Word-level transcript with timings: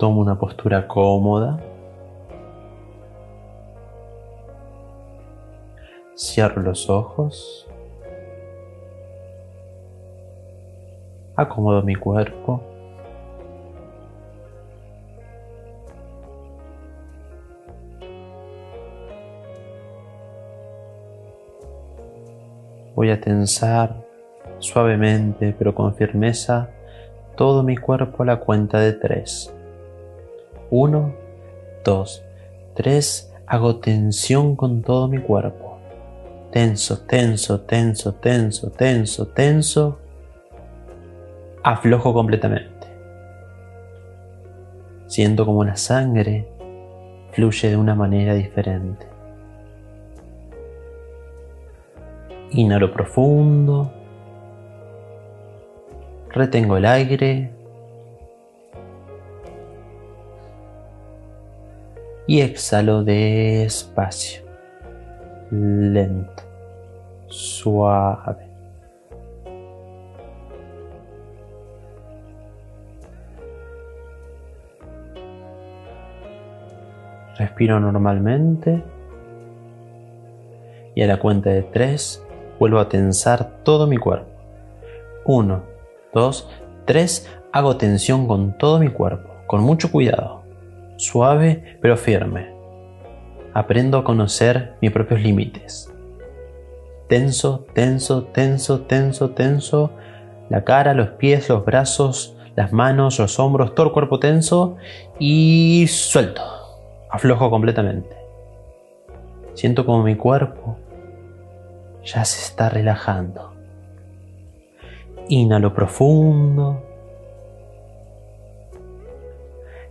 Tomo 0.00 0.22
una 0.22 0.38
postura 0.38 0.88
cómoda. 0.88 1.60
Cierro 6.16 6.62
los 6.62 6.88
ojos. 6.88 7.68
Acomodo 11.36 11.82
mi 11.82 11.96
cuerpo. 11.96 12.62
Voy 22.94 23.10
a 23.10 23.20
tensar 23.20 23.96
suavemente 24.60 25.54
pero 25.58 25.74
con 25.74 25.94
firmeza 25.94 26.70
todo 27.36 27.62
mi 27.62 27.76
cuerpo 27.76 28.22
a 28.22 28.26
la 28.26 28.36
cuenta 28.40 28.80
de 28.80 28.94
tres. 28.94 29.54
Uno, 30.70 31.12
dos, 31.84 32.24
tres. 32.74 33.32
Hago 33.46 33.76
tensión 33.76 34.54
con 34.54 34.82
todo 34.82 35.08
mi 35.08 35.18
cuerpo. 35.18 35.78
Tenso, 36.52 37.00
tenso, 37.00 37.60
tenso, 37.62 38.14
tenso, 38.14 38.70
tenso, 38.70 39.26
tenso. 39.26 39.98
Aflojo 41.62 42.12
completamente. 42.12 42.86
Siento 45.06 45.44
como 45.44 45.64
la 45.64 45.76
sangre 45.76 46.48
fluye 47.32 47.70
de 47.70 47.76
una 47.76 47.94
manera 47.94 48.34
diferente. 48.34 49.06
Inhalo 52.52 52.92
profundo. 52.92 53.92
Retengo 56.30 56.76
el 56.76 56.86
aire. 56.86 57.59
Y 62.30 62.42
exhalo 62.42 63.02
despacio, 63.02 64.44
lento, 65.50 66.44
suave. 67.26 68.46
Respiro 77.36 77.80
normalmente 77.80 78.84
y 80.94 81.02
a 81.02 81.08
la 81.08 81.18
cuenta 81.18 81.50
de 81.50 81.64
tres 81.64 82.24
vuelvo 82.60 82.78
a 82.78 82.88
tensar 82.88 83.64
todo 83.64 83.88
mi 83.88 83.96
cuerpo. 83.96 84.30
Uno, 85.24 85.64
dos, 86.14 86.48
tres. 86.84 87.28
Hago 87.50 87.76
tensión 87.76 88.28
con 88.28 88.56
todo 88.56 88.78
mi 88.78 88.90
cuerpo, 88.90 89.30
con 89.48 89.62
mucho 89.62 89.90
cuidado, 89.90 90.39
suave 91.00 91.78
pero 91.80 91.96
firme. 91.96 92.54
Aprendo 93.54 93.98
a 93.98 94.04
conocer 94.04 94.74
mis 94.80 94.92
propios 94.92 95.20
límites. 95.20 95.92
Tenso, 97.08 97.66
tenso, 97.74 98.24
tenso, 98.24 98.82
tenso, 98.82 99.30
tenso. 99.30 99.90
La 100.48 100.64
cara, 100.64 100.94
los 100.94 101.08
pies, 101.10 101.48
los 101.48 101.64
brazos, 101.64 102.36
las 102.54 102.72
manos, 102.72 103.18
los 103.18 103.38
hombros, 103.38 103.74
todo 103.74 103.86
el 103.86 103.92
cuerpo 103.92 104.20
tenso 104.20 104.76
y 105.18 105.86
suelto. 105.88 106.42
Aflojo 107.10 107.50
completamente. 107.50 108.16
Siento 109.54 109.84
como 109.84 110.04
mi 110.04 110.14
cuerpo 110.14 110.76
ya 112.04 112.24
se 112.24 112.42
está 112.42 112.68
relajando. 112.68 113.52
Inhalo 115.28 115.74
profundo. 115.74 116.82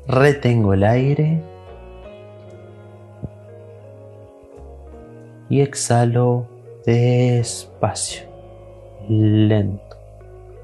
Retengo 0.09 0.73
el 0.73 0.83
aire. 0.83 1.39
Y 5.49 5.61
exhalo 5.61 6.47
despacio, 6.83 8.27
lento, 9.07 9.97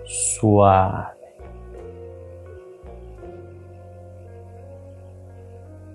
suave. 0.03 1.13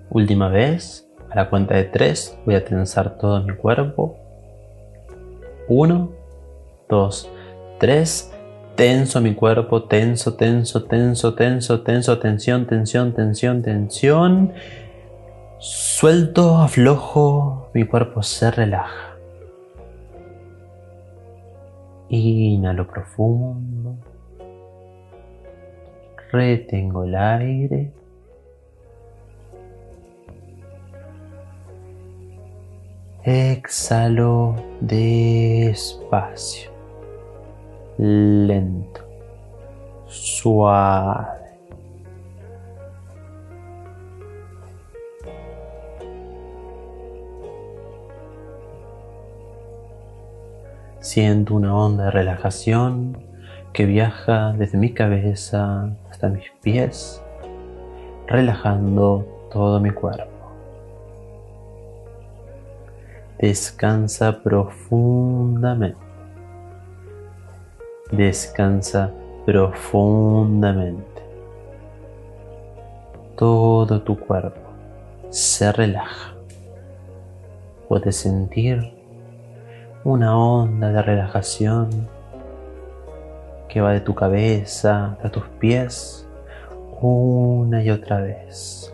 Última 0.09 0.47
vez, 0.47 1.05
a 1.29 1.35
la 1.35 1.49
cuenta 1.49 1.75
de 1.75 1.83
tres, 1.83 2.37
voy 2.45 2.55
a 2.55 2.63
tensar 2.63 3.17
todo 3.17 3.43
mi 3.43 3.53
cuerpo 3.55 4.15
1, 5.67 6.09
2, 6.87 7.29
3. 7.79 8.33
Tenso 8.75 9.21
mi 9.21 9.35
cuerpo, 9.35 9.83
tenso, 9.83 10.35
tenso, 10.35 10.83
tenso, 10.85 11.35
tenso, 11.35 11.81
tenso, 11.81 12.19
tensión, 12.19 12.65
tensión, 12.65 13.13
tensión, 13.13 13.61
tensión. 13.61 14.53
Suelto, 15.59 16.57
aflojo, 16.57 17.69
mi 17.73 17.85
cuerpo 17.85 18.23
se 18.23 18.49
relaja. 18.49 19.15
Inhalo 22.09 22.87
profundo. 22.87 23.95
Retengo 26.31 27.03
el 27.03 27.15
aire. 27.15 27.91
Exhalo 33.23 34.55
despacio, 34.79 36.70
lento, 38.01 39.01
suave. 40.07 41.39
Siento 50.99 51.53
una 51.55 51.75
onda 51.75 52.05
de 52.05 52.11
relajación 52.11 53.17
que 53.71 53.85
viaja 53.85 54.53
desde 54.53 54.79
mi 54.79 54.93
cabeza 54.93 55.95
hasta 56.09 56.29
mis 56.29 56.49
pies, 56.63 57.21
relajando 58.25 59.27
todo 59.51 59.79
mi 59.79 59.91
cuerpo. 59.91 60.25
Descansa 63.37 64.41
profundamente. 64.41 66.10
Descansa 68.11 69.11
profundamente. 69.45 71.21
Todo 73.35 74.01
tu 74.01 74.19
cuerpo 74.19 74.69
se 75.29 75.71
relaja. 75.71 76.33
Puedes 77.87 78.15
sentir 78.17 78.93
una 80.03 80.37
onda 80.37 80.91
de 80.91 81.01
relajación 81.01 81.89
que 83.67 83.81
va 83.81 83.93
de 83.93 84.01
tu 84.01 84.13
cabeza 84.13 85.17
a 85.23 85.29
tus 85.29 85.43
pies 85.59 86.27
una 87.01 87.83
y 87.83 87.89
otra 87.89 88.21
vez, 88.21 88.93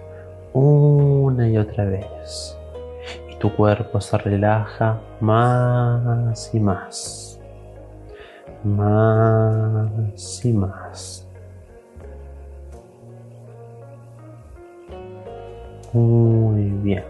una 0.54 1.50
y 1.50 1.58
otra 1.58 1.84
vez 1.84 2.58
tu 3.40 3.56
cuerpo 3.56 4.02
se 4.02 4.18
relaja 4.18 5.00
más 5.20 6.54
y 6.54 6.60
más, 6.60 7.27
más 8.63 10.45
y 10.45 10.53
más. 10.53 11.28
Muy 15.94 16.69
bien. 16.84 17.03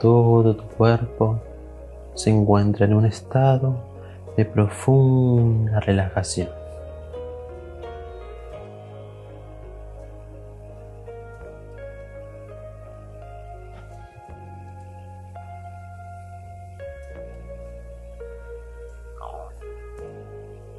Todo 0.00 0.54
tu 0.56 0.64
cuerpo 0.76 1.40
se 2.14 2.30
encuentra 2.30 2.86
en 2.86 2.94
un 2.94 3.06
estado 3.06 3.74
de 4.36 4.44
profunda 4.44 5.80
relajación. 5.80 6.59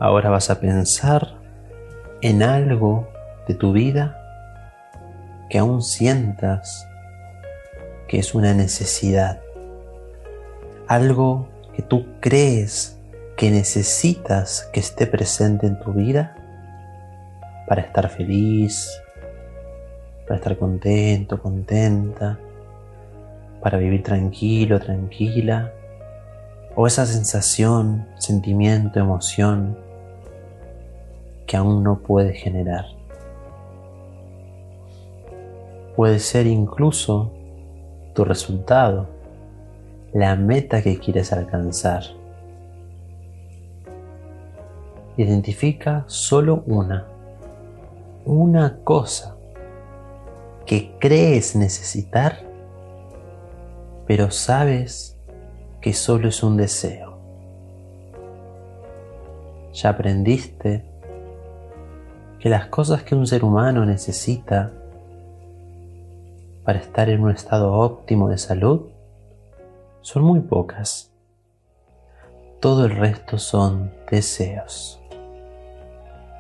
Ahora 0.02 0.32
vas 0.32 0.50
a 0.50 0.60
pensar 0.60 1.36
en 2.22 2.42
algo 2.42 3.08
de 3.48 3.54
tu 3.54 3.72
vida 3.72 4.18
que 5.48 5.60
aún 5.60 5.84
sientas 5.84 6.88
que 8.08 8.18
es 8.18 8.34
una 8.34 8.56
necesidad. 8.56 9.42
Algo 10.88 11.48
que 11.76 11.84
tú 11.84 12.08
crees 12.20 12.98
que 13.38 13.52
necesitas 13.52 14.68
que 14.74 14.80
esté 14.80 15.06
presente 15.06 15.68
en 15.68 15.80
tu 15.80 15.94
vida 15.94 16.36
para 17.68 17.84
estar 17.84 18.10
feliz, 18.10 18.90
para 20.24 20.38
estar 20.38 20.58
contento, 20.58 21.40
contenta, 21.40 22.40
para 23.62 23.78
vivir 23.78 24.02
tranquilo, 24.02 24.80
tranquila, 24.80 25.72
o 26.76 26.88
esa 26.88 27.06
sensación, 27.06 28.08
sentimiento, 28.18 29.00
emoción 29.00 29.91
que 31.52 31.58
aún 31.58 31.84
no 31.84 32.00
puede 32.00 32.34
generar. 32.34 32.86
puede 35.98 36.20
ser 36.20 36.48
incluso 36.48 37.34
tu 38.16 38.24
resultado, 38.24 39.10
la 40.14 40.38
meta 40.38 40.82
que 40.82 40.98
quieres 40.98 41.34
alcanzar. 41.34 42.04
Identifica 45.18 46.06
solo 46.08 46.64
una, 46.68 47.06
una 48.24 48.80
cosa 48.86 49.36
que 50.66 50.96
crees 51.00 51.54
necesitar, 51.54 52.40
pero 54.08 54.32
sabes 54.32 55.20
que 55.82 55.92
solo 55.92 56.30
es 56.30 56.42
un 56.42 56.56
deseo. 56.56 57.18
Ya 59.74 59.90
aprendiste 59.90 60.91
que 62.42 62.50
las 62.50 62.66
cosas 62.66 63.04
que 63.04 63.14
un 63.14 63.28
ser 63.28 63.44
humano 63.46 63.86
necesita 63.86 64.72
para 66.66 66.80
estar 66.80 67.08
en 67.08 67.22
un 67.22 67.30
estado 67.30 67.72
óptimo 67.72 68.30
de 68.30 68.40
salud 68.40 68.88
son 70.02 70.24
muy 70.24 70.40
pocas. 70.40 71.12
Todo 72.60 72.86
el 72.86 72.96
resto 72.96 73.38
son 73.38 73.94
deseos. 74.10 75.00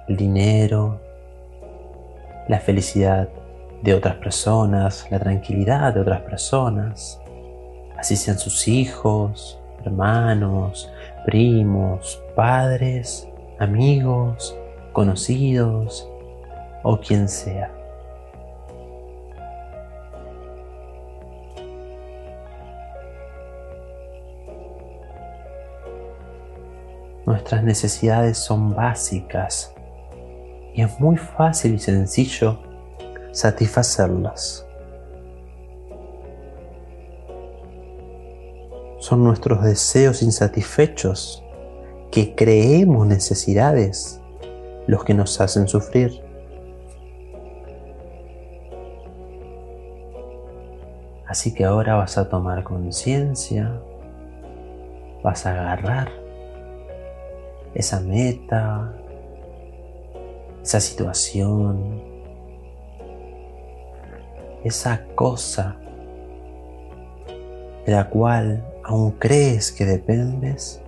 El 0.08 0.18
dinero, 0.18 1.00
la 2.48 2.60
felicidad 2.60 3.30
de 3.84 3.94
otras 3.94 4.16
personas, 4.16 5.06
la 5.12 5.20
tranquilidad 5.20 5.94
de 5.94 6.02
otras 6.02 6.22
personas, 6.22 7.22
así 7.96 8.16
sean 8.16 8.40
sus 8.40 8.68
hijos, 8.68 9.60
hermanos, 9.86 10.92
primos, 11.26 12.24
padres, 12.36 13.28
amigos, 13.60 14.58
conocidos 14.92 16.08
o 16.84 17.00
quien 17.00 17.30
sea. 17.30 17.72
Nuestras 27.26 27.64
necesidades 27.64 28.38
son 28.38 28.76
básicas 28.76 29.74
y 30.74 30.82
es 30.82 31.00
muy 31.00 31.18
fácil 31.18 31.76
y 31.76 31.80
sencillo 31.80 32.60
satisfacerlas. 33.32 34.66
Son 39.00 39.24
nuestros 39.24 39.64
deseos 39.64 40.22
insatisfechos 40.22 41.44
que 42.12 42.36
creemos 42.36 43.08
necesidades 43.08 44.21
los 44.92 45.06
que 45.06 45.14
nos 45.14 45.40
hacen 45.40 45.70
sufrir. 45.70 46.22
Así 51.26 51.54
que 51.54 51.64
ahora 51.64 51.96
vas 51.96 52.18
a 52.18 52.28
tomar 52.28 52.66
conciencia, 52.66 53.82
vas 55.24 55.46
a 55.46 55.52
agarrar 55.52 56.10
esa 57.74 58.02
meta, 58.02 58.94
esa 60.62 60.82
situación, 60.82 62.04
esa 64.66 65.06
cosa 65.16 65.78
de 67.86 67.94
la 67.94 68.10
cual 68.10 68.66
aún 68.84 69.12
crees 69.12 69.72
que 69.72 69.86
dependes 69.86 70.82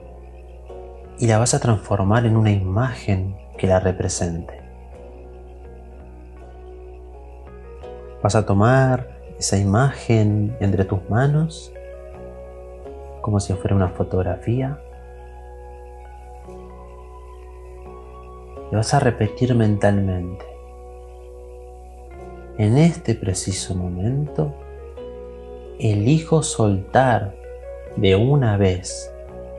y 1.20 1.28
la 1.28 1.38
vas 1.38 1.54
a 1.54 1.62
transformar 1.62 2.26
en 2.26 2.36
una 2.36 2.52
imagen 2.52 3.42
que 3.64 3.68
la 3.68 3.80
represente. 3.80 4.60
Vas 8.22 8.36
a 8.36 8.46
tomar 8.46 9.22
esa 9.40 9.58
imagen 9.58 10.58
entre 10.60 10.84
tus 10.84 11.10
manos 11.10 11.72
como 13.22 13.40
si 13.40 13.54
fuera 13.54 13.74
una 13.74 13.88
fotografía 13.88 14.78
y 18.70 18.76
vas 18.76 18.94
a 18.94 19.00
repetir 19.00 19.56
mentalmente. 19.56 20.46
En 22.58 22.78
este 22.78 23.16
preciso 23.16 23.76
momento, 23.76 24.54
elijo 25.80 26.44
soltar 26.44 27.34
de 27.96 28.18
una 28.18 28.58
vez 28.58 29.10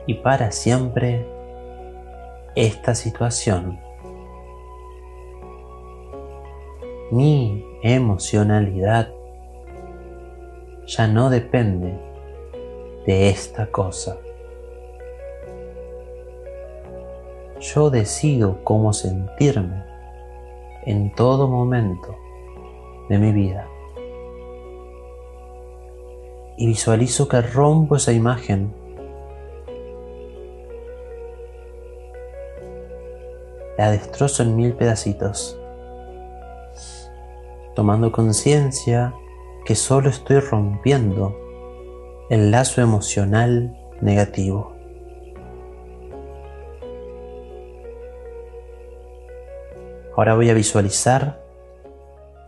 y 0.05 0.13
para 0.13 0.51
siempre 0.51 1.25
esta 2.53 2.93
situación. 2.93 3.83
Mi 7.11 7.63
emocionalidad 7.83 9.13
ya 10.87 11.07
no 11.07 11.29
depende 11.29 11.99
de 13.05 13.29
esta 13.29 13.67
cosa. 13.67 14.17
yo 17.73 17.89
decido 17.89 18.59
cómo 18.63 18.93
sentirme 18.93 19.83
en 20.85 21.13
todo 21.13 21.47
momento 21.47 22.15
de 23.09 23.17
mi 23.17 23.31
vida. 23.31 23.67
Y 26.57 26.67
visualizo 26.67 27.27
que 27.27 27.41
rompo 27.41 27.95
esa 27.95 28.13
imagen 28.13 28.73
la 33.77 33.91
destrozo 33.91 34.43
en 34.43 34.55
mil 34.55 34.73
pedacitos, 34.73 35.59
tomando 37.75 38.11
conciencia 38.11 39.13
que 39.65 39.75
solo 39.75 40.09
estoy 40.09 40.39
rompiendo 40.39 41.37
el 42.29 42.49
lazo 42.49 42.81
emocional 42.81 43.77
negativo. 44.01 44.73
Ahora 50.15 50.35
voy 50.35 50.49
a 50.49 50.53
visualizar 50.53 51.43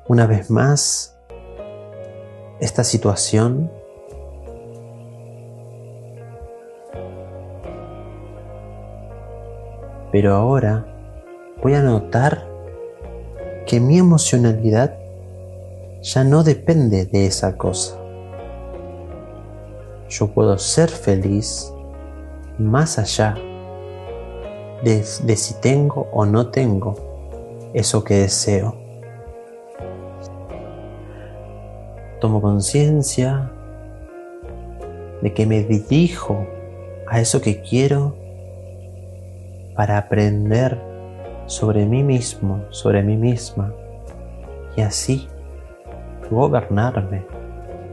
una 0.07 0.25
vez 0.25 0.49
más 0.49 1.19
esta 2.59 2.83
situación 2.83 3.69
pero 10.11 10.33
ahora 10.33 10.85
voy 11.61 11.73
a 11.73 11.81
notar 11.81 12.47
que 13.65 13.79
mi 13.79 13.99
emocionalidad 13.99 14.97
ya 16.01 16.23
no 16.23 16.43
depende 16.43 17.05
de 17.05 17.25
esa 17.25 17.57
cosa. 17.57 17.97
Yo 20.09 20.27
puedo 20.27 20.57
ser 20.57 20.89
feliz 20.89 21.73
más 22.57 22.97
allá 22.97 23.35
de, 24.83 25.03
si 25.03 25.53
tengo 25.55 26.07
o 26.11 26.25
no 26.25 26.47
tengo 26.47 26.95
eso 27.73 28.03
que 28.03 28.15
deseo. 28.15 28.75
Tomo 32.21 32.41
conciencia 32.41 33.51
de 35.21 35.33
que 35.33 35.45
me 35.45 35.63
dirijo 35.63 36.47
a 37.07 37.19
eso 37.19 37.41
que 37.41 37.61
quiero 37.61 38.15
para 39.75 39.97
aprender 39.97 40.79
sobre 41.45 41.85
mí 41.85 42.03
mismo, 42.03 42.63
sobre 42.69 43.03
mí 43.03 43.15
misma 43.15 43.73
y 44.75 44.81
así 44.81 45.27
gobernarme 46.29 47.25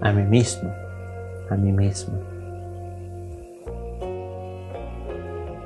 a 0.01 0.13
mí 0.13 0.23
mismo, 0.23 0.71
a 1.51 1.57
mí 1.57 1.73
mismo. 1.73 2.15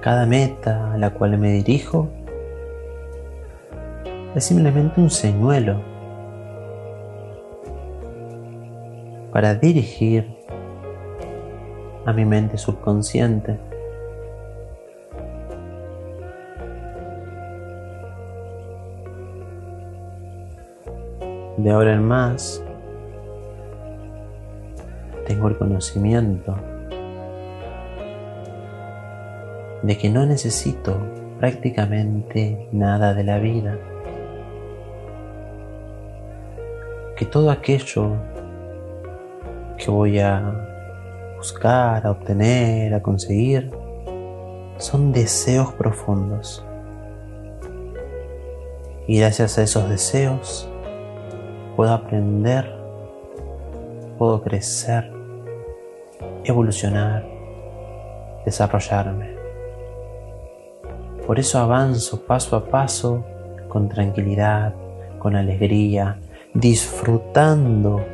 Cada 0.01 0.27
meta 0.27 0.93
a 0.93 0.97
la 0.97 1.11
cual 1.11 1.37
me 1.39 1.53
dirijo 1.53 2.09
es 4.35 4.45
simplemente 4.45 5.01
un 5.01 5.11
señuelo 5.11 5.81
para 9.33 9.55
dirigir 9.55 10.37
a 12.07 12.13
mi 12.13 12.25
mente 12.25 12.57
subconsciente. 12.57 13.68
De 21.69 21.75
ahora 21.75 21.93
en 21.93 22.03
más, 22.03 22.65
tengo 25.27 25.49
el 25.49 25.59
conocimiento 25.59 26.57
de 29.83 29.99
que 29.99 30.09
no 30.09 30.25
necesito 30.25 30.97
prácticamente 31.39 32.71
nada 32.73 33.13
de 33.13 33.23
la 33.23 33.39
vida. 33.39 33.77
que 37.19 37.27
todo 37.27 37.51
aquello 37.51 38.13
que 39.77 39.91
voy 39.91 40.21
a 40.21 41.35
buscar, 41.37 42.07
a 42.07 42.13
obtener, 42.13 42.95
a 42.95 43.03
conseguir, 43.03 43.71
son 44.79 45.13
deseos 45.13 45.75
profundos. 45.75 46.65
Y 49.07 49.19
gracias 49.19 49.59
a 49.59 49.65
esos 49.65 49.87
deseos 49.91 50.67
puedo 51.79 51.93
aprender 51.93 52.79
puedo 54.19 54.43
crecer, 54.43 55.11
evolucionar, 56.45 57.25
desarrollarme. 58.45 59.37
Por 61.25 61.39
eso 61.39 61.61
avanzo 61.61 62.21
paso 62.27 62.57
a 62.57 62.65
paso 62.65 63.25
con 63.69 63.89
tranquilidad, 63.89 64.75
con 65.21 65.37
alegría, 65.37 66.19
disfrutando 66.53 68.05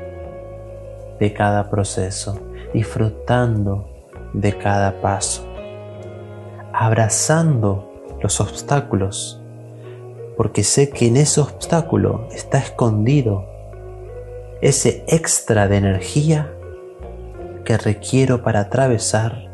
de 1.18 1.32
cada 1.32 1.70
proceso, 1.70 2.38
disfrutando 2.74 3.88
de 4.34 4.58
cada 4.58 5.00
paso, 5.00 5.46
abrazando 6.72 7.90
los 8.20 8.40
obstáculos, 8.40 9.40
porque 10.36 10.64
sé 10.64 10.90
que 10.90 11.06
en 11.06 11.16
ese 11.16 11.40
obstáculo 11.40 12.28
está 12.32 12.58
escondido 12.58 13.53
ese 14.64 15.04
extra 15.08 15.68
de 15.68 15.76
energía 15.76 16.50
que 17.66 17.76
requiero 17.76 18.42
para 18.42 18.60
atravesar 18.60 19.50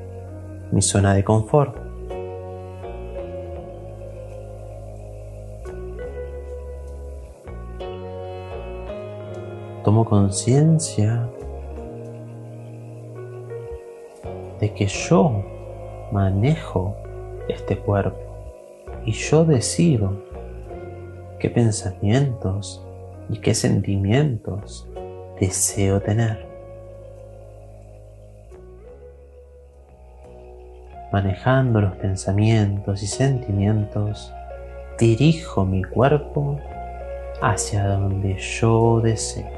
mi 0.70 0.82
zona 0.82 1.14
de 1.14 1.24
confort. 1.24 1.76
Tomo 9.82 10.04
conciencia 10.04 11.28
de 14.60 14.72
que 14.74 14.86
yo 14.86 15.44
manejo 16.12 16.94
este 17.48 17.76
cuerpo 17.76 18.20
y 19.04 19.10
yo 19.10 19.44
decido 19.44 20.22
qué 21.40 21.50
pensamientos 21.50 22.86
y 23.28 23.38
qué 23.38 23.54
sentimientos 23.54 24.86
deseo 25.40 26.00
tener. 26.00 26.46
Manejando 31.10 31.80
los 31.80 31.96
pensamientos 31.96 33.02
y 33.02 33.06
sentimientos, 33.06 34.32
dirijo 34.98 35.64
mi 35.64 35.82
cuerpo 35.82 36.60
hacia 37.40 37.84
donde 37.86 38.36
yo 38.36 39.00
deseo. 39.00 39.50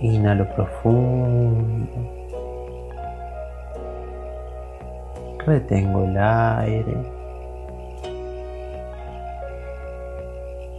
Inhalo 0.00 0.46
profundo. 0.54 1.86
Retengo 5.46 6.04
el 6.04 6.18
aire. 6.18 7.15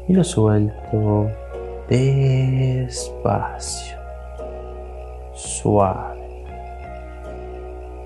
Y 0.07 0.13
lo 0.13 0.23
suelto 0.23 1.29
despacio, 1.89 3.97
suave, 5.33 6.45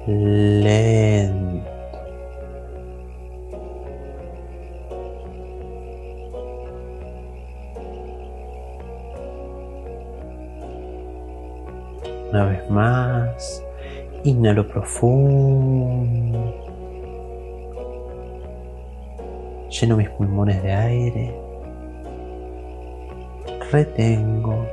lento. 0.08 1.70
Una 12.32 12.46
vez 12.46 12.70
más, 12.70 13.64
inhalo 14.24 14.68
profundo. 14.68 16.56
Lleno 19.70 19.98
mis 19.98 20.10
pulmones 20.10 20.64
de 20.64 20.74
aire. 20.74 21.51
Retengo. 23.72 24.68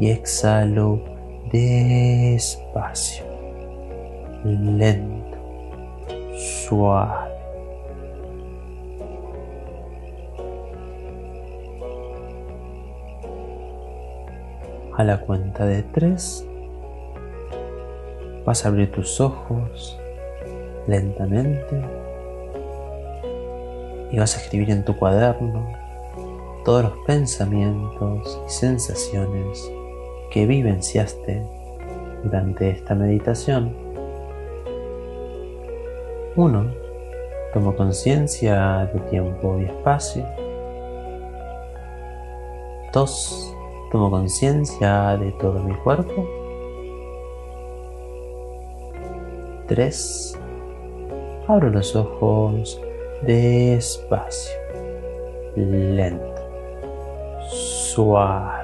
Y 0.00 0.10
exhalo 0.10 1.00
despacio, 1.52 3.24
lento, 4.44 5.38
suave. 6.36 7.30
A 14.96 15.04
la 15.04 15.20
cuenta 15.20 15.66
de 15.66 15.82
tres 15.82 16.44
vas 18.44 18.64
a 18.64 18.68
abrir 18.68 18.90
tus 18.90 19.20
ojos 19.20 19.98
lentamente 20.88 22.09
y 24.12 24.18
vas 24.18 24.36
a 24.36 24.40
escribir 24.40 24.70
en 24.70 24.84
tu 24.84 24.96
cuaderno 24.96 25.66
todos 26.64 26.84
los 26.84 26.92
pensamientos 27.06 28.40
y 28.46 28.50
sensaciones 28.50 29.72
que 30.30 30.46
vivenciaste 30.46 31.42
durante 32.22 32.70
esta 32.70 32.94
meditación. 32.94 33.74
1. 36.36 36.74
Tomo 37.52 37.74
conciencia 37.74 38.88
de 38.92 39.00
tiempo 39.10 39.58
y 39.58 39.64
espacio. 39.64 40.24
2. 42.92 43.56
Tomo 43.90 44.10
conciencia 44.10 45.16
de 45.16 45.32
todo 45.32 45.62
mi 45.62 45.74
cuerpo. 45.76 46.28
3. 49.66 50.38
Abro 51.48 51.70
los 51.70 51.96
ojos 51.96 52.80
despacio, 53.22 54.58
lento, 55.56 56.42
suave. 57.50 58.59